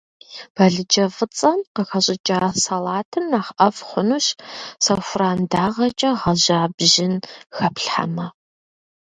[0.55, 4.25] Балыджэ фӀыцӀэм къыхэщӀыкӀа салатыр нэхъ ӀэфӀ хъунущ,
[4.83, 7.13] сэхуран дагъэкӀэ гъэжьа бжьын
[7.55, 8.27] хэплъхьэмэ.